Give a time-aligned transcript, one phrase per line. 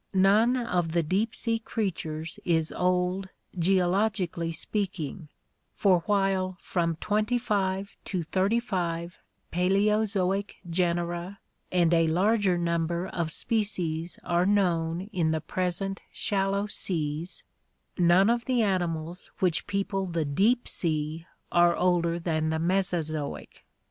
[0.15, 5.29] None of the deep sea creatures is old geologically speak ing,
[5.75, 9.19] for while from twenty five to thirty five
[9.51, 11.37] Paleozoic genera
[11.71, 17.43] and a larger number of species are known in the present shallow seas,
[17.95, 23.63] none of the animals which people the deep sea are older than the Mesozoic.